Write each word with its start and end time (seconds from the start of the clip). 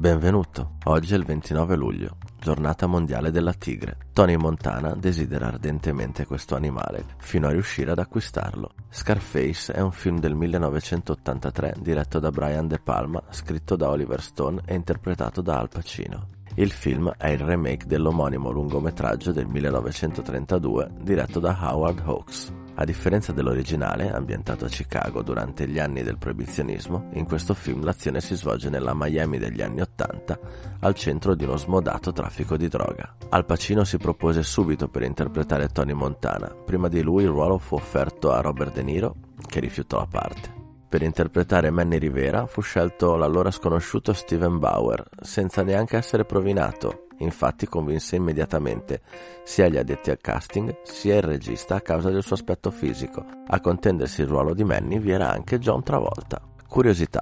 Benvenuto, 0.00 0.76
oggi 0.84 1.12
è 1.12 1.16
il 1.18 1.26
29 1.26 1.76
luglio, 1.76 2.16
giornata 2.40 2.86
mondiale 2.86 3.30
della 3.30 3.52
tigre. 3.52 3.98
Tony 4.14 4.34
Montana 4.36 4.94
desidera 4.94 5.48
ardentemente 5.48 6.24
questo 6.24 6.56
animale, 6.56 7.04
fino 7.18 7.48
a 7.48 7.50
riuscire 7.50 7.90
ad 7.90 7.98
acquistarlo. 7.98 8.70
Scarface 8.88 9.74
è 9.74 9.80
un 9.82 9.92
film 9.92 10.18
del 10.18 10.34
1983 10.34 11.74
diretto 11.80 12.18
da 12.18 12.30
Brian 12.30 12.66
De 12.66 12.78
Palma, 12.78 13.22
scritto 13.28 13.76
da 13.76 13.90
Oliver 13.90 14.22
Stone 14.22 14.62
e 14.64 14.74
interpretato 14.74 15.42
da 15.42 15.58
Al 15.58 15.68
Pacino. 15.68 16.28
Il 16.54 16.70
film 16.70 17.12
è 17.18 17.28
il 17.28 17.40
remake 17.40 17.84
dell'omonimo 17.84 18.50
lungometraggio 18.50 19.32
del 19.32 19.48
1932 19.48 20.92
diretto 21.02 21.40
da 21.40 21.58
Howard 21.60 22.00
Hawks. 22.06 22.50
A 22.74 22.84
differenza 22.84 23.32
dell'originale, 23.32 24.10
ambientato 24.10 24.64
a 24.64 24.68
Chicago 24.68 25.22
durante 25.22 25.68
gli 25.68 25.78
anni 25.78 26.02
del 26.02 26.16
proibizionismo, 26.16 27.10
in 27.12 27.26
questo 27.26 27.52
film 27.52 27.84
l'azione 27.84 28.20
si 28.20 28.34
svolge 28.34 28.70
nella 28.70 28.92
Miami 28.94 29.38
degli 29.38 29.60
anni 29.60 29.80
Ottanta, 29.80 30.38
al 30.80 30.94
centro 30.94 31.34
di 31.34 31.44
uno 31.44 31.56
smodato 31.56 32.12
traffico 32.12 32.56
di 32.56 32.68
droga. 32.68 33.16
Al 33.28 33.44
Pacino 33.44 33.84
si 33.84 33.98
propose 33.98 34.42
subito 34.42 34.88
per 34.88 35.02
interpretare 35.02 35.68
Tony 35.68 35.92
Montana. 35.92 36.48
Prima 36.64 36.88
di 36.88 37.02
lui 37.02 37.24
il 37.24 37.28
ruolo 37.28 37.58
fu 37.58 37.74
offerto 37.74 38.32
a 38.32 38.40
Robert 38.40 38.72
De 38.72 38.82
Niro, 38.82 39.14
che 39.46 39.60
rifiutò 39.60 39.98
la 39.98 40.08
parte. 40.10 40.59
Per 40.90 41.02
interpretare 41.02 41.70
Manny 41.70 41.98
Rivera 41.98 42.46
fu 42.46 42.62
scelto 42.62 43.14
l'allora 43.14 43.52
sconosciuto 43.52 44.12
Steven 44.12 44.58
Bauer, 44.58 45.08
senza 45.22 45.62
neanche 45.62 45.96
essere 45.96 46.24
provinato, 46.24 47.06
infatti 47.18 47.68
convinse 47.68 48.16
immediatamente 48.16 49.00
sia 49.44 49.68
gli 49.68 49.76
addetti 49.76 50.10
al 50.10 50.18
casting 50.20 50.78
sia 50.82 51.14
il 51.14 51.22
regista 51.22 51.76
a 51.76 51.80
causa 51.80 52.10
del 52.10 52.24
suo 52.24 52.34
aspetto 52.34 52.72
fisico. 52.72 53.24
A 53.46 53.60
contendersi 53.60 54.22
il 54.22 54.26
ruolo 54.26 54.52
di 54.52 54.64
Manny 54.64 54.98
vi 54.98 55.12
era 55.12 55.30
anche 55.30 55.60
John 55.60 55.84
Travolta. 55.84 56.42
Curiosità. 56.66 57.20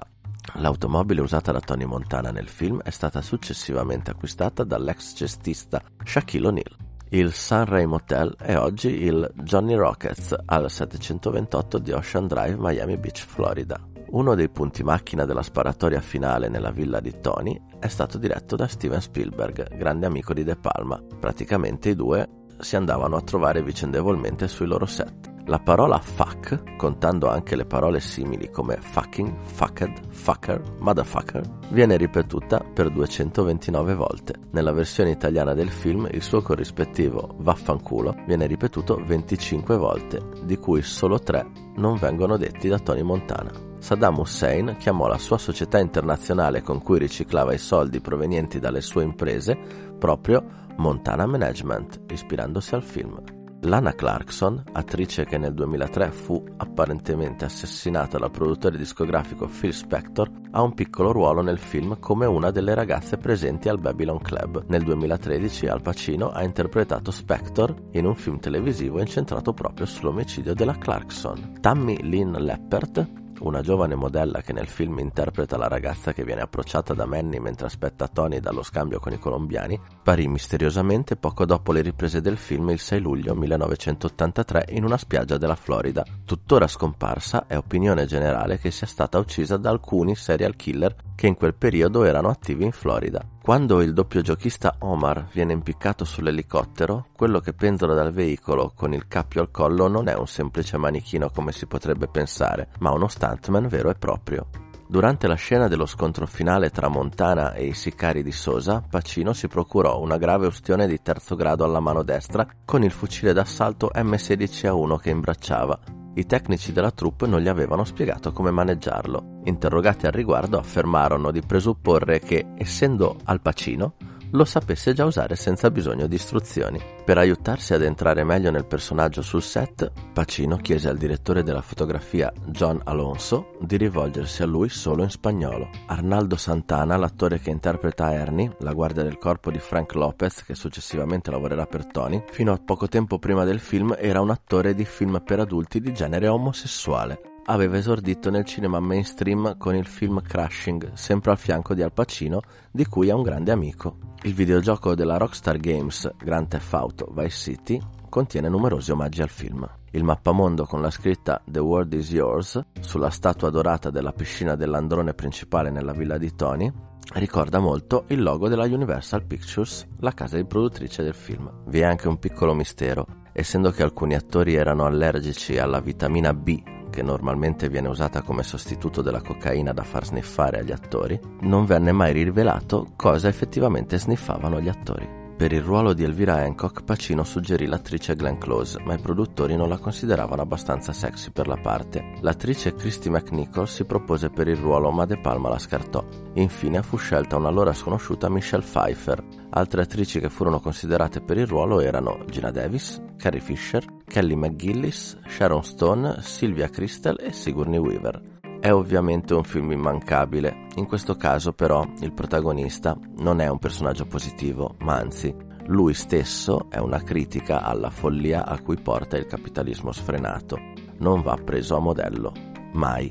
L'automobile 0.55 1.21
usata 1.21 1.51
da 1.51 1.59
Tony 1.59 1.85
Montana 1.85 2.31
nel 2.31 2.49
film 2.49 2.81
è 2.81 2.89
stata 2.89 3.21
successivamente 3.21 4.09
acquistata 4.09 4.63
dall'ex 4.63 5.13
cestista 5.13 5.79
Shaquille 6.03 6.47
O'Neal. 6.47 6.88
Il 7.11 7.33
Sunray 7.33 7.85
Motel 7.85 8.35
è 8.37 8.55
oggi 8.55 9.01
il 9.01 9.31
Johnny 9.33 9.73
Rockets 9.73 10.35
al 10.45 10.69
728 10.69 11.79
di 11.79 11.91
Ocean 11.91 12.27
Drive, 12.27 12.55
Miami 12.59 12.97
Beach, 12.97 13.25
Florida. 13.25 13.81
Uno 14.09 14.35
dei 14.35 14.47
punti 14.47 14.83
macchina 14.83 15.25
della 15.25 15.41
sparatoria 15.41 16.01
finale 16.01 16.49
nella 16.49 16.69
villa 16.69 16.99
di 16.99 17.19
Tony 17.19 17.59
è 17.79 17.87
stato 17.87 18.19
diretto 18.19 18.55
da 18.55 18.67
Steven 18.67 19.01
Spielberg, 19.01 19.75
grande 19.75 20.05
amico 20.05 20.35
di 20.35 20.43
De 20.43 20.55
Palma. 20.55 21.01
Praticamente 21.19 21.89
i 21.89 21.95
due 21.95 22.29
si 22.59 22.75
andavano 22.75 23.15
a 23.15 23.21
trovare 23.21 23.63
vicendevolmente 23.63 24.47
sui 24.47 24.67
loro 24.67 24.85
set. 24.85 25.38
La 25.49 25.57
parola 25.57 25.97
fuck, 25.97 26.75
contando 26.75 27.27
anche 27.27 27.55
le 27.55 27.65
parole 27.65 27.99
simili 27.99 28.51
come 28.51 28.77
fucking, 28.79 29.33
fucked, 29.41 30.11
fucker, 30.11 30.61
motherfucker, 30.77 31.41
viene 31.69 31.97
ripetuta 31.97 32.59
per 32.59 32.91
229 32.91 33.95
volte. 33.95 34.35
Nella 34.51 34.71
versione 34.71 35.09
italiana 35.09 35.55
del 35.55 35.71
film 35.71 36.07
il 36.11 36.21
suo 36.21 36.43
corrispettivo 36.43 37.33
vaffanculo 37.39 38.15
viene 38.27 38.45
ripetuto 38.45 39.01
25 39.03 39.75
volte, 39.75 40.21
di 40.43 40.55
cui 40.57 40.83
solo 40.83 41.17
3 41.17 41.47
non 41.77 41.97
vengono 41.97 42.37
detti 42.37 42.67
da 42.67 42.77
Tony 42.77 43.01
Montana. 43.01 43.49
Saddam 43.79 44.19
Hussein 44.19 44.75
chiamò 44.77 45.07
la 45.07 45.17
sua 45.17 45.39
società 45.39 45.79
internazionale 45.79 46.61
con 46.61 46.83
cui 46.83 46.99
riciclava 46.99 47.53
i 47.53 47.57
soldi 47.57 48.01
provenienti 48.01 48.59
dalle 48.59 48.81
sue 48.81 49.01
imprese 49.01 49.57
proprio 49.97 50.67
Montana 50.77 51.25
Management, 51.25 52.01
ispirandosi 52.11 52.75
al 52.75 52.83
film. 52.83 53.37
Lana 53.63 53.93
Clarkson, 53.93 54.63
attrice 54.71 55.25
che 55.25 55.37
nel 55.37 55.53
2003 55.53 56.11
fu 56.11 56.41
apparentemente 56.57 57.43
assassinata 57.43 58.17
dal 58.17 58.31
produttore 58.31 58.77
discografico 58.77 59.47
Phil 59.47 59.73
Spector, 59.73 60.31
ha 60.51 60.61
un 60.61 60.73
piccolo 60.73 61.11
ruolo 61.11 61.41
nel 61.41 61.59
film 61.59 61.99
come 61.99 62.25
una 62.25 62.51
delle 62.51 62.73
ragazze 62.73 63.17
presenti 63.17 63.67
al 63.67 63.79
Babylon 63.79 64.19
Club. 64.19 64.63
Nel 64.67 64.83
2013 64.83 65.67
Al 65.67 65.81
Pacino 65.81 66.29
ha 66.29 66.41
interpretato 66.43 67.11
Spector 67.11 67.75
in 67.91 68.05
un 68.05 68.15
film 68.15 68.39
televisivo 68.39 69.01
incentrato 69.01 69.51
proprio 69.51 69.85
sull'omicidio 69.85 70.53
della 70.53 70.77
Clarkson. 70.77 71.57
Tammy 71.59 71.97
Lynn 72.01 72.35
Leppert 72.35 73.27
una 73.41 73.61
giovane 73.61 73.95
modella 73.95 74.41
che 74.41 74.53
nel 74.53 74.67
film 74.67 74.99
interpreta 74.99 75.57
la 75.57 75.67
ragazza 75.67 76.13
che 76.13 76.23
viene 76.23 76.41
approcciata 76.41 76.93
da 76.93 77.05
Manny 77.05 77.39
mentre 77.39 77.67
aspetta 77.67 78.07
Tony 78.07 78.39
dallo 78.39 78.63
scambio 78.63 78.99
con 78.99 79.13
i 79.13 79.19
colombiani, 79.19 79.79
sparì 79.99 80.27
misteriosamente 80.27 81.15
poco 81.15 81.45
dopo 81.45 81.71
le 81.71 81.81
riprese 81.81 82.21
del 82.21 82.37
film 82.37 82.69
il 82.69 82.79
6 82.79 82.99
luglio 82.99 83.35
1983 83.35 84.65
in 84.69 84.83
una 84.83 84.97
spiaggia 84.97 85.37
della 85.37 85.55
Florida. 85.55 86.05
Tuttora 86.25 86.67
scomparsa, 86.67 87.45
è 87.47 87.57
opinione 87.57 88.05
generale 88.05 88.59
che 88.59 88.71
sia 88.71 88.87
stata 88.87 89.17
uccisa 89.17 89.57
da 89.57 89.69
alcuni 89.69 90.15
serial 90.15 90.55
killer 90.55 90.95
che 91.15 91.27
in 91.27 91.35
quel 91.35 91.53
periodo 91.53 92.03
erano 92.03 92.29
attivi 92.29 92.63
in 92.63 92.71
Florida. 92.71 93.21
Quando 93.49 93.81
il 93.81 93.93
doppio 93.93 94.21
giochista 94.21 94.75
Omar 94.81 95.29
viene 95.33 95.53
impiccato 95.53 96.05
sull'elicottero, 96.05 97.07
quello 97.15 97.39
che 97.39 97.53
pendola 97.53 97.95
dal 97.95 98.13
veicolo 98.13 98.73
con 98.75 98.93
il 98.93 99.07
cappio 99.07 99.41
al 99.41 99.49
collo 99.49 99.87
non 99.87 100.07
è 100.07 100.13
un 100.13 100.27
semplice 100.27 100.77
manichino 100.77 101.31
come 101.31 101.51
si 101.51 101.65
potrebbe 101.65 102.07
pensare, 102.07 102.67
ma 102.77 102.91
uno 102.91 103.07
stuntman 103.07 103.67
vero 103.67 103.89
e 103.89 103.95
proprio. 103.95 104.68
Durante 104.91 105.27
la 105.27 105.35
scena 105.35 105.67
dello 105.67 105.85
scontro 105.85 106.25
finale 106.25 106.71
tra 106.71 106.87
Montana 106.87 107.53
e 107.53 107.67
i 107.67 107.73
sicari 107.75 108.23
di 108.23 108.31
Sosa, 108.31 108.81
Pacino 108.81 109.33
si 109.33 109.47
procurò 109.47 110.01
una 110.01 110.17
grave 110.17 110.47
ustione 110.47 110.87
di 110.87 110.99
terzo 111.03 111.35
grado 111.35 111.63
alla 111.63 111.79
mano 111.79 112.01
destra 112.01 112.47
con 112.65 112.81
il 112.81 112.89
fucile 112.89 113.31
d'assalto 113.31 113.91
M16A1 113.93 114.97
che 114.97 115.11
imbracciava. 115.11 115.79
I 116.15 116.25
tecnici 116.25 116.71
della 116.71 116.89
troupe 116.89 117.27
non 117.27 117.39
gli 117.39 117.47
avevano 117.47 117.83
spiegato 117.83 118.31
come 118.31 118.49
maneggiarlo. 118.49 119.41
Interrogati 119.43 120.07
al 120.07 120.11
riguardo 120.11 120.57
affermarono 120.57 121.29
di 121.29 121.43
presupporre 121.43 122.17
che, 122.17 122.47
essendo 122.57 123.15
Al 123.25 123.41
Pacino, 123.41 123.93
lo 124.31 124.45
sapesse 124.45 124.93
già 124.93 125.05
usare 125.05 125.35
senza 125.35 125.71
bisogno 125.71 126.07
di 126.07 126.15
istruzioni. 126.15 126.81
Per 127.03 127.17
aiutarsi 127.17 127.73
ad 127.73 127.83
entrare 127.83 128.23
meglio 128.23 128.51
nel 128.51 128.65
personaggio 128.65 129.21
sul 129.21 129.41
set, 129.41 129.91
Pacino 130.13 130.57
chiese 130.57 130.89
al 130.89 130.97
direttore 130.97 131.43
della 131.43 131.61
fotografia 131.61 132.31
John 132.47 132.81
Alonso 132.83 133.51
di 133.59 133.77
rivolgersi 133.77 134.43
a 134.43 134.45
lui 134.45 134.69
solo 134.69 135.03
in 135.03 135.09
spagnolo. 135.09 135.69
Arnaldo 135.87 136.35
Santana, 136.35 136.97
l'attore 136.97 137.39
che 137.39 137.49
interpreta 137.49 138.13
Ernie, 138.13 138.55
la 138.59 138.73
guardia 138.73 139.03
del 139.03 139.17
corpo 139.17 139.51
di 139.51 139.59
Frank 139.59 139.95
Lopez, 139.95 140.43
che 140.43 140.55
successivamente 140.55 141.31
lavorerà 141.31 141.65
per 141.65 141.85
Tony, 141.85 142.23
fino 142.29 142.51
a 142.51 142.61
poco 142.63 142.87
tempo 142.87 143.19
prima 143.19 143.43
del 143.43 143.59
film 143.59 143.95
era 143.97 144.21
un 144.21 144.29
attore 144.29 144.73
di 144.73 144.85
film 144.85 145.21
per 145.25 145.39
adulti 145.39 145.79
di 145.79 145.93
genere 145.93 146.27
omosessuale 146.27 147.28
aveva 147.49 147.77
esordito 147.77 148.29
nel 148.29 148.45
cinema 148.45 148.79
mainstream 148.79 149.57
con 149.57 149.75
il 149.75 149.87
film 149.87 150.21
Crashing, 150.21 150.93
sempre 150.93 151.31
al 151.31 151.39
fianco 151.39 151.73
di 151.73 151.81
Al 151.81 151.91
Pacino, 151.91 152.41
di 152.71 152.85
cui 152.85 153.09
è 153.09 153.11
un 153.11 153.23
grande 153.23 153.51
amico. 153.51 153.97
Il 154.21 154.35
videogioco 154.35 154.93
della 154.93 155.17
Rockstar 155.17 155.57
Games 155.57 156.11
Grand 156.17 156.47
Theft 156.47 156.73
Auto 156.73 157.11
Vice 157.11 157.29
City 157.29 157.81
contiene 158.07 158.49
numerosi 158.49 158.91
omaggi 158.91 159.23
al 159.23 159.29
film. 159.29 159.67
Il 159.91 160.03
mappamondo 160.03 160.65
con 160.65 160.81
la 160.81 160.91
scritta 160.91 161.41
The 161.43 161.59
World 161.59 161.93
is 161.93 162.11
Yours 162.11 162.61
sulla 162.81 163.09
statua 163.09 163.49
dorata 163.49 163.89
della 163.89 164.11
piscina 164.11 164.55
dell'androne 164.55 165.15
principale 165.15 165.71
nella 165.71 165.93
villa 165.93 166.19
di 166.19 166.35
Tony 166.35 166.71
ricorda 167.13 167.57
molto 167.57 168.03
il 168.09 168.21
logo 168.21 168.47
della 168.47 168.65
Universal 168.65 169.25
Pictures, 169.25 169.87
la 170.01 170.13
casa 170.13 170.35
di 170.35 170.45
produttrice 170.45 171.01
del 171.01 171.15
film. 171.15 171.51
Vi 171.65 171.79
è 171.79 171.83
anche 171.83 172.07
un 172.07 172.19
piccolo 172.19 172.53
mistero, 172.53 173.07
essendo 173.33 173.71
che 173.71 173.81
alcuni 173.81 174.13
attori 174.13 174.53
erano 174.53 174.85
allergici 174.85 175.57
alla 175.57 175.79
vitamina 175.79 176.31
B 176.31 176.77
che 176.89 177.01
normalmente 177.01 177.69
viene 177.69 177.87
usata 177.87 178.21
come 178.21 178.43
sostituto 178.43 179.01
della 179.01 179.21
cocaina 179.21 179.73
da 179.73 179.83
far 179.83 180.05
sniffare 180.05 180.59
agli 180.59 180.71
attori, 180.71 181.19
non 181.41 181.65
venne 181.65 181.91
mai 181.91 182.13
rivelato 182.13 182.93
cosa 182.95 183.27
effettivamente 183.27 183.97
sniffavano 183.97 184.59
gli 184.59 184.69
attori. 184.69 185.18
Per 185.39 185.53
il 185.53 185.61
ruolo 185.61 185.93
di 185.93 186.03
Elvira 186.03 186.35
Hancock, 186.35 186.83
Pacino 186.83 187.23
suggerì 187.23 187.65
l'attrice 187.65 188.13
Glenn 188.13 188.37
Close, 188.39 188.77
ma 188.81 188.95
i 188.95 188.99
produttori 188.99 189.55
non 189.55 189.69
la 189.69 189.77
consideravano 189.77 190.41
abbastanza 190.41 190.91
sexy 190.91 191.31
per 191.31 191.47
la 191.47 191.55
parte. 191.55 192.17
L'attrice 192.19 192.75
Christy 192.75 193.09
McNichol 193.09 193.65
si 193.65 193.85
propose 193.85 194.29
per 194.31 194.49
il 194.49 194.57
ruolo, 194.57 194.91
ma 194.91 195.05
De 195.05 195.17
Palma 195.17 195.47
la 195.47 195.57
scartò. 195.57 196.03
Infine 196.33 196.81
fu 196.81 196.97
scelta 196.97 197.37
un'allora 197.37 197.71
sconosciuta 197.71 198.27
Michelle 198.27 198.63
Pfeiffer. 198.63 199.23
Altre 199.51 199.83
attrici 199.83 200.19
che 200.19 200.29
furono 200.29 200.59
considerate 200.59 201.21
per 201.21 201.37
il 201.37 201.47
ruolo 201.47 201.79
erano 201.79 202.25
Gina 202.29 202.51
Davis, 202.51 203.01
Carrie 203.15 203.39
Fisher, 203.39 203.85
Kelly 204.05 204.35
McGillis, 204.35 205.19
Sharon 205.25 205.63
Stone, 205.63 206.17
Sylvia 206.19 206.67
Crystal 206.67 207.17
e 207.17 207.31
Sigourney 207.31 207.79
Weaver. 207.79 208.38
È 208.61 208.73
ovviamente 208.73 209.33
un 209.33 209.45
film 209.45 209.71
immancabile, 209.71 210.67
in 210.75 210.85
questo 210.85 211.15
caso 211.15 211.53
però 211.53 211.81
il 212.01 212.11
protagonista 212.11 212.97
non 213.19 213.39
è 213.39 213.47
un 213.47 213.57
personaggio 213.57 214.05
positivo, 214.05 214.75
ma 214.79 214.97
anzi 214.97 215.33
lui 215.67 215.93
stesso 215.93 216.69
è 216.69 216.77
una 216.77 217.01
critica 217.01 217.61
alla 217.61 217.89
follia 217.89 218.45
a 218.45 218.59
cui 218.59 218.75
porta 218.75 219.15
il 219.15 219.27
capitalismo 219.27 219.93
sfrenato. 219.93 220.57
Non 220.97 221.21
va 221.21 221.35
preso 221.35 221.77
a 221.77 221.79
modello, 221.79 222.33
mai. 222.73 223.09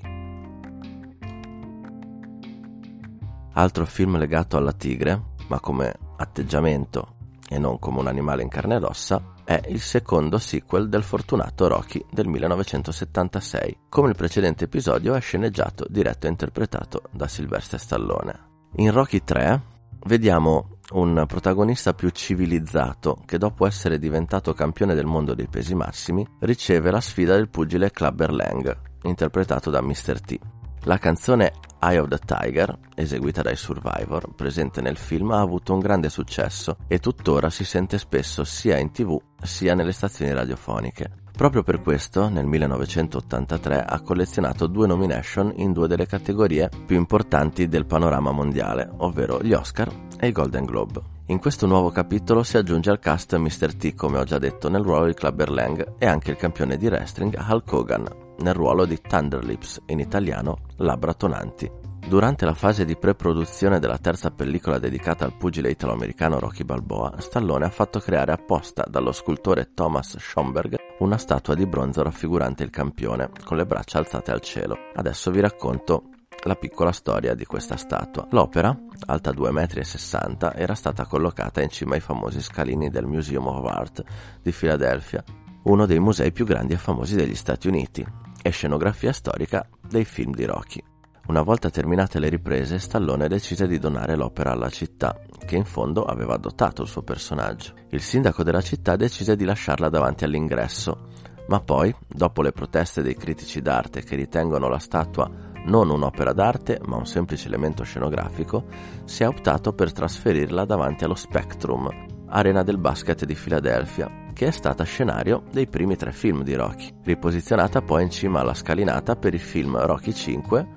Altro 3.54 3.86
film 3.86 4.18
legato 4.18 4.58
alla 4.58 4.72
tigre, 4.72 5.22
ma 5.48 5.60
come 5.60 5.94
atteggiamento 6.18 7.14
e 7.48 7.58
non 7.58 7.78
come 7.78 8.00
un 8.00 8.06
animale 8.06 8.42
in 8.42 8.50
carne 8.50 8.76
ed 8.76 8.84
ossa, 8.84 9.22
è 9.48 9.62
il 9.68 9.80
secondo 9.80 10.36
sequel 10.36 10.90
del 10.90 11.02
fortunato 11.02 11.68
Rocky 11.68 12.04
del 12.10 12.28
1976. 12.28 13.78
Come 13.88 14.10
il 14.10 14.14
precedente 14.14 14.64
episodio 14.64 15.14
è 15.14 15.20
sceneggiato, 15.22 15.86
diretto 15.88 16.26
e 16.26 16.28
interpretato 16.28 17.04
da 17.12 17.26
Sylvester 17.26 17.80
Stallone. 17.80 18.38
In 18.74 18.92
Rocky 18.92 19.24
3 19.24 19.62
vediamo 20.04 20.80
un 20.90 21.24
protagonista 21.26 21.94
più 21.94 22.10
civilizzato 22.10 23.22
che 23.24 23.38
dopo 23.38 23.64
essere 23.66 23.98
diventato 23.98 24.52
campione 24.52 24.94
del 24.94 25.06
mondo 25.06 25.32
dei 25.32 25.48
pesi 25.48 25.74
massimi 25.74 26.28
riceve 26.40 26.90
la 26.90 27.00
sfida 27.00 27.34
del 27.34 27.48
pugile 27.48 27.90
Clubber 27.90 28.30
Lang, 28.30 28.78
interpretato 29.04 29.70
da 29.70 29.80
Mr. 29.80 30.20
T. 30.20 30.38
La 30.82 30.98
canzone 30.98 31.52
Eye 31.80 31.98
of 31.98 32.08
the 32.08 32.19
Tiger, 32.19 32.76
eseguita 32.94 33.42
dai 33.42 33.56
Survivor, 33.56 34.34
presente 34.34 34.80
nel 34.80 34.96
film, 34.96 35.30
ha 35.30 35.40
avuto 35.40 35.72
un 35.72 35.78
grande 35.78 36.08
successo 36.08 36.76
e 36.88 36.98
tuttora 36.98 37.50
si 37.50 37.64
sente 37.64 37.98
spesso 37.98 38.42
sia 38.44 38.78
in 38.78 38.90
tv 38.90 39.16
sia 39.42 39.75
nelle 39.75 39.92
stazioni 39.92 40.32
radiofoniche. 40.32 41.26
Proprio 41.38 41.62
per 41.62 41.80
questo, 41.80 42.28
nel 42.28 42.46
1983 42.46 43.84
ha 43.84 44.00
collezionato 44.00 44.66
due 44.66 44.88
nomination 44.88 45.52
in 45.54 45.72
due 45.72 45.86
delle 45.86 46.06
categorie 46.06 46.69
più 46.84 46.96
importanti 46.96 47.69
del 47.69 47.86
panorama 47.86 48.32
mondiale, 48.32 48.90
ovvero 48.96 49.40
gli 49.40 49.52
Oscar 49.52 49.88
e 50.19 50.26
i 50.26 50.32
Golden 50.32 50.64
Globe. 50.64 51.00
In 51.26 51.38
questo 51.38 51.66
nuovo 51.66 51.90
capitolo 51.90 52.42
si 52.42 52.56
aggiunge 52.56 52.90
al 52.90 52.98
cast 52.98 53.36
Mr. 53.36 53.76
T, 53.76 53.94
come 53.94 54.19
ho 54.19 54.25
già 54.25 54.38
detto, 54.38 54.69
nel 54.69 54.82
ruolo 54.82 55.06
di 55.06 55.14
Clubber 55.14 55.50
Lang 55.50 55.94
e 55.98 56.06
anche 56.06 56.32
il 56.32 56.36
campione 56.36 56.76
di 56.76 56.88
wrestling 56.88 57.38
Hulk 57.38 57.72
Hogan, 57.72 58.08
nel 58.38 58.55
ruolo 58.55 58.85
di 58.85 59.00
Thunderlips, 59.00 59.82
in 59.87 60.00
italiano 60.00 60.58
Labbra 60.76 61.14
Tonanti. 61.14 61.70
Durante 62.08 62.46
la 62.46 62.55
fase 62.55 62.87
di 62.87 62.96
pre-produzione 62.96 63.79
della 63.79 63.99
terza 63.99 64.31
pellicola 64.31 64.79
dedicata 64.79 65.26
al 65.26 65.37
pugile 65.37 65.70
italo-americano 65.70 66.38
Rocky 66.38 66.64
Balboa, 66.64 67.14
Stallone 67.19 67.67
ha 67.67 67.70
fatto 67.70 68.00
creare 68.00 68.32
apposta 68.32 68.85
dallo 68.88 69.12
scultore 69.12 69.73
Thomas 69.75 70.17
Schomberg 70.19 70.76
una 71.00 71.19
statua 71.19 71.55
di 71.55 71.67
bronzo 71.67 72.02
raffigurante 72.02 72.64
il 72.64 72.70
campione, 72.70 73.31
con 73.44 73.58
le 73.58 73.67
braccia 73.67 73.99
alzate 73.99 74.31
al 74.31 74.40
cielo. 74.40 74.76
Adesso 74.94 75.31
vi 75.31 75.40
racconto 75.40 76.05
la 76.44 76.55
piccola 76.55 76.93
storia 76.93 77.35
di 77.35 77.44
questa 77.44 77.76
statua. 77.76 78.26
L'opera, 78.31 78.75
alta 79.06 79.31
2,60 79.31 80.29
m, 80.31 80.52
era 80.55 80.75
stata 80.75 81.05
collocata 81.05 81.61
in 81.61 81.69
cima 81.69 81.94
ai 81.94 82.00
famosi 82.00 82.40
scalini 82.40 82.88
del 82.88 83.06
Museum 83.06 83.46
of 83.49 83.67
Art 83.67 84.02
di 84.40 84.52
Filadelfia, 84.52 85.23
uno 85.64 85.85
dei 85.85 85.99
musei 85.99 86.32
più 86.32 86.46
grandi 86.46 86.73
e 86.73 86.79
famosi 86.79 87.17
degli 87.17 87.35
Stati 87.35 87.69
Uniti, 87.69 88.06
e 88.43 88.50
scenografia 88.50 89.12
storica 89.12 89.69
dei 89.88 90.05
film 90.05 90.32
di 90.35 90.44
Rocky. 90.44 90.82
Una 91.29 91.43
volta 91.43 91.69
terminate 91.69 92.19
le 92.19 92.31
riprese, 92.31 92.79
Stallone 92.79 93.29
decise 93.29 93.67
di 93.67 93.79
donare 93.79 94.17
l'opera 94.17 94.52
alla 94.52 94.70
città, 94.70 95.20
che 95.44 95.56
in 95.56 95.64
fondo 95.64 96.05
aveva 96.05 96.35
adottato 96.35 96.82
il 96.82 96.88
suo 96.88 97.02
personaggio. 97.02 97.75
Il 97.90 98.00
sindaco 98.00 98.43
della 98.43 98.62
città 98.62 98.96
decise 98.96 99.37
di 99.37 99.44
lasciarla 99.44 99.90
davanti 99.90 100.25
all'ingresso, 100.25 101.08
ma 101.49 101.61
poi, 101.61 101.94
dopo 102.06 102.40
le 102.40 102.52
proteste 102.52 103.02
dei 103.02 103.14
critici 103.14 103.61
d'arte 103.61 104.02
che 104.02 104.17
ritengono 104.17 104.69
la 104.69 104.79
statua 104.79 105.31
non 105.64 105.90
un'opera 105.90 106.32
d'arte, 106.32 106.81
ma 106.87 106.96
un 106.96 107.06
semplice 107.06 107.49
elemento 107.49 107.85
scenografico, 107.85 108.64
si 109.05 109.23
è 109.23 109.29
optato 109.29 109.75
per 109.75 109.93
trasferirla 109.93 110.64
davanti 110.64 111.05
allo 111.05 111.14
Spectrum, 111.14 111.88
arena 112.29 112.62
del 112.62 112.79
basket 112.79 113.25
di 113.25 113.35
Filadelfia, 113.35 114.27
che 114.38 114.46
è 114.46 114.50
stata 114.52 114.85
scenario 114.85 115.43
dei 115.50 115.67
primi 115.67 115.96
tre 115.96 116.12
film 116.12 116.44
di 116.44 116.55
Rocky, 116.55 116.94
riposizionata 117.02 117.82
poi 117.82 118.05
in 118.05 118.11
cima 118.11 118.38
alla 118.38 118.55
scalinata 118.55 119.17
per 119.17 119.35
i 119.35 119.38
film 119.38 119.76
Rocky 119.76 120.14
5, 120.14 120.69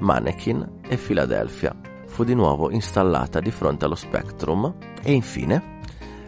Mannequin 0.00 0.80
e 0.88 0.96
Philadelphia. 0.96 1.78
Fu 2.06 2.24
di 2.24 2.32
nuovo 2.32 2.70
installata 2.70 3.38
di 3.38 3.50
fronte 3.50 3.84
allo 3.84 3.94
Spectrum 3.94 4.74
e 5.02 5.12
infine, 5.12 5.80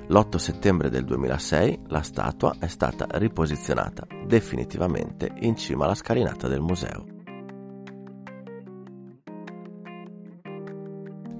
l'8 0.06 0.36
settembre 0.36 0.90
del 0.90 1.06
2006, 1.06 1.84
la 1.86 2.02
statua 2.02 2.56
è 2.58 2.66
stata 2.66 3.06
riposizionata 3.12 4.06
definitivamente 4.26 5.32
in 5.36 5.56
cima 5.56 5.86
alla 5.86 5.94
scalinata 5.94 6.46
del 6.46 6.60
museo. 6.60 7.06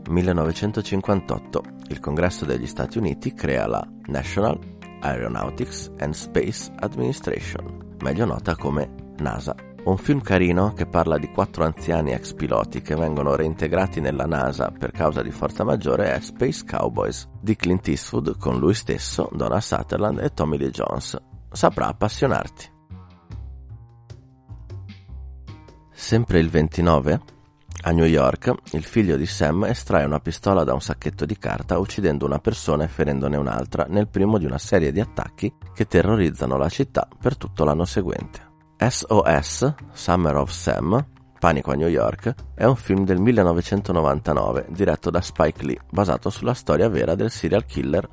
1958 0.09 1.63
il 1.89 2.01
Congresso 2.01 2.47
degli 2.47 2.67
Stati 2.67 2.97
Uniti 2.97 3.35
crea 3.35 3.67
la 3.67 3.87
National 4.07 4.72
Aeronautics 5.03 5.91
and 5.99 6.15
Space 6.15 6.73
Administration, 6.77 7.97
meglio 8.01 8.25
nota 8.25 8.57
come 8.57 8.89
NASA 9.19 9.55
un 9.85 9.97
film 9.97 10.21
carino 10.21 10.73
che 10.75 10.87
parla 10.87 11.19
di 11.19 11.29
quattro 11.29 11.65
anziani 11.65 12.13
ex 12.13 12.35
piloti 12.35 12.83
che 12.83 12.95
vengono 12.95 13.35
reintegrati 13.35 14.01
nella 14.01 14.27
NASA 14.27 14.71
per 14.71 14.93
causa 14.93 15.23
di 15.23 15.33
forza 15.33 15.65
maggiore 15.65 16.13
è 16.13 16.21
Space 16.21 16.65
Cowboys 16.65 17.29
di 17.41 17.57
Clint 17.57 17.89
Eastwood 17.89 18.39
con 18.39 18.61
lui 18.61 18.75
stesso, 18.75 19.29
Donna 19.33 19.61
Sutherland 19.61 20.21
e 20.21 20.33
Tommy 20.33 20.57
Lee 20.57 20.71
Jones. 20.71 21.21
Saprà 21.51 21.89
appassionarti. 21.89 22.71
Sempre 25.91 26.39
il 26.39 26.49
29, 26.49 27.21
a 27.83 27.91
New 27.91 28.05
York, 28.05 28.55
il 28.73 28.85
figlio 28.85 29.17
di 29.17 29.27
Sam 29.27 29.65
estrae 29.65 30.05
una 30.05 30.21
pistola 30.21 30.65
da 30.65 30.73
un 30.73 30.81
sacchetto 30.81 31.25
di 31.25 31.37
carta 31.39 31.79
uccidendo 31.79 32.25
una 32.27 32.39
persona 32.39 32.85
e 32.85 32.89
ferendone 32.89 33.37
un'altra 33.37 33.87
nel 33.89 34.09
primo 34.09 34.39
di 34.39 34.45
una 34.45 34.59
serie 34.59 34.93
di 34.93 35.01
attacchi 35.01 35.53
che 35.75 35.87
terrorizzano 35.87 36.57
la 36.57 36.69
città 36.69 37.09
per 37.21 37.37
tutto 37.37 37.65
l'anno 37.65 37.85
seguente. 37.85 38.51
SOS, 38.77 39.75
Summer 39.93 40.37
of 40.37 40.51
Sam, 40.51 41.05
Panico 41.39 41.73
a 41.73 41.75
New 41.75 41.89
York, 41.89 42.35
è 42.55 42.65
un 42.65 42.77
film 42.77 43.05
del 43.05 43.21
1999 43.21 44.67
diretto 44.69 45.11
da 45.11 45.21
Spike 45.21 45.65
Lee, 45.65 45.81
basato 45.91 46.31
sulla 46.31 46.55
storia 46.55 46.89
vera 46.89 47.17
del 47.17 47.31
serial 47.31 47.65
killer 47.65 48.09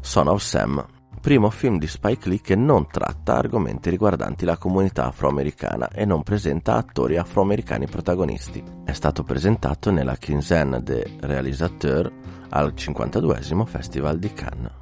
Son 0.00 0.28
of 0.28 0.40
Sam, 0.42 0.84
primo 1.22 1.50
film 1.50 1.78
di 1.78 1.86
Spike 1.86 2.28
Lee 2.28 2.40
che 2.40 2.56
non 2.56 2.88
tratta 2.88 3.36
argomenti 3.36 3.88
riguardanti 3.88 4.44
la 4.44 4.56
comunità 4.56 5.06
afroamericana 5.06 5.88
e 5.88 6.04
non 6.04 6.24
presenta 6.24 6.74
attori 6.74 7.16
afroamericani 7.16 7.86
protagonisti. 7.86 8.62
È 8.84 8.92
stato 8.92 9.22
presentato 9.22 9.92
nella 9.92 10.18
quinzaine 10.18 10.82
des 10.82 11.04
réalisateurs 11.20 12.10
al 12.48 12.74
52 12.74 13.40
Festival 13.66 14.18
di 14.18 14.32
Cannes. 14.32 14.72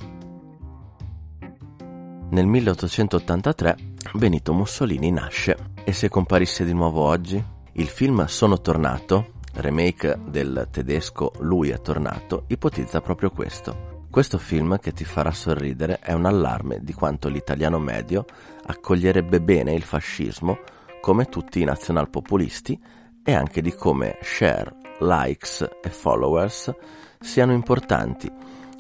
Nel 2.31 2.47
1883 2.47 3.77
Benito 4.15 4.55
Mussolini 4.55 5.11
nasce 5.11 5.57
e 5.85 5.93
se 5.93 6.09
comparisse 6.09 6.65
di 6.65 6.73
nuovo 6.73 7.03
oggi? 7.03 7.43
Il 7.73 7.87
film 7.87 8.25
Sono 8.25 8.63
tornato, 8.63 9.33
remake 9.57 10.19
del 10.27 10.69
tedesco 10.71 11.33
Lui 11.41 11.69
è 11.69 11.81
tornato, 11.83 12.45
ipotizza 12.47 13.03
proprio 13.03 13.31
questo. 13.31 13.90
Questo 14.11 14.39
film 14.39 14.81
che 14.81 14.93
ti 14.93 15.05
farà 15.05 15.31
sorridere 15.31 16.01
è 16.01 16.13
un 16.13 16.27
allarme 16.27 16.81
di 16.83 16.93
quanto 16.93 17.29
l'italiano 17.29 17.79
medio 17.79 18.25
accoglierebbe 18.67 19.41
bene 19.41 19.73
il 19.73 19.85
fascismo 19.85 20.59
come 21.01 21.27
tutti 21.27 21.61
i 21.61 21.65
nazionalpopulisti 21.65 22.79
e 23.23 23.33
anche 23.33 23.63
di 23.63 23.73
come 23.73 24.19
share, 24.21 24.75
likes 24.99 25.65
e 25.81 25.89
followers 25.91 26.75
siano 27.21 27.53
importanti 27.53 28.29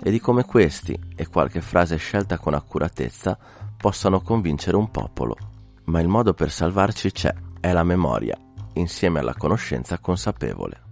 e 0.03 0.11
di 0.11 0.19
come 0.19 0.45
questi 0.45 0.99
e 1.15 1.29
qualche 1.29 1.61
frase 1.61 1.95
scelta 1.95 2.37
con 2.37 2.55
accuratezza 2.55 3.39
possano 3.77 4.23
convincere 4.23 4.77
un 4.77 4.91
popolo, 4.91 5.37
ma 5.85 6.01
il 6.01 6.09
modo 6.09 6.35
per 6.35 6.51
salvarci 6.51 7.13
c'è, 7.13 7.33
è 7.61 7.73
la 7.73 7.85
memoria, 7.85 8.37
insieme 8.75 9.21
alla 9.21 9.35
conoscenza 9.35 9.97
consapevole. 9.99 10.89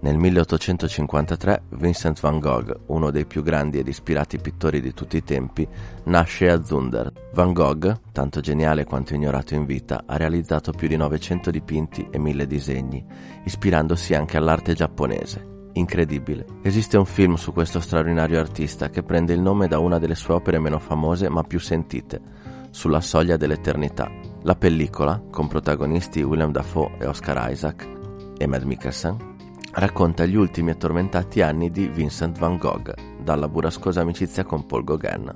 Nel 0.00 0.16
1853 0.16 1.62
Vincent 1.70 2.20
van 2.20 2.38
Gogh, 2.38 2.82
uno 2.86 3.10
dei 3.10 3.26
più 3.26 3.42
grandi 3.42 3.78
ed 3.78 3.88
ispirati 3.88 4.38
pittori 4.38 4.80
di 4.80 4.94
tutti 4.94 5.16
i 5.16 5.24
tempi, 5.24 5.66
nasce 6.04 6.48
a 6.48 6.62
Zunder. 6.62 7.12
Van 7.32 7.52
Gogh, 7.52 7.98
tanto 8.12 8.40
geniale 8.40 8.84
quanto 8.84 9.14
ignorato 9.14 9.54
in 9.54 9.64
vita, 9.64 10.04
ha 10.06 10.16
realizzato 10.16 10.70
più 10.70 10.86
di 10.86 10.96
900 10.96 11.50
dipinti 11.50 12.06
e 12.10 12.18
1000 12.18 12.46
disegni, 12.46 13.04
ispirandosi 13.44 14.14
anche 14.14 14.36
all'arte 14.36 14.74
giapponese 14.74 15.56
incredibile. 15.78 16.44
Esiste 16.62 16.96
un 16.96 17.04
film 17.04 17.34
su 17.34 17.52
questo 17.52 17.80
straordinario 17.80 18.40
artista 18.40 18.90
che 18.90 19.02
prende 19.02 19.32
il 19.32 19.40
nome 19.40 19.68
da 19.68 19.78
una 19.78 19.98
delle 19.98 20.16
sue 20.16 20.34
opere 20.34 20.58
meno 20.58 20.78
famose 20.78 21.28
ma 21.28 21.42
più 21.42 21.58
sentite, 21.58 22.46
Sulla 22.70 23.00
soglia 23.00 23.36
dell'eternità. 23.38 24.10
La 24.42 24.54
pellicola, 24.54 25.22
con 25.30 25.48
protagonisti 25.48 26.22
William 26.22 26.52
Dafoe 26.52 26.96
e 26.98 27.06
Oscar 27.06 27.50
Isaac 27.50 27.88
e 28.36 28.46
Mad 28.46 28.62
Mikkelsen, 28.62 29.36
racconta 29.78 30.24
gli 30.26 30.34
ultimi 30.34 30.70
e 30.70 30.76
tormentati 30.76 31.40
anni 31.40 31.70
di 31.70 31.86
Vincent 31.88 32.38
van 32.38 32.56
Gogh, 32.56 32.92
dalla 33.22 33.48
burrascosa 33.48 34.00
amicizia 34.00 34.44
con 34.44 34.66
Paul 34.66 34.84
Gauguin. 34.84 35.32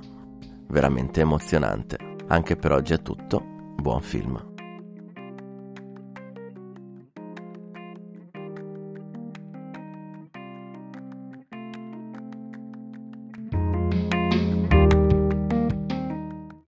Veramente 0.67 1.21
emozionante. 1.21 1.97
Anche 2.27 2.55
per 2.55 2.71
oggi 2.71 2.93
è 2.93 3.01
tutto. 3.01 3.41
Buon 3.77 4.01
film. 4.01 4.52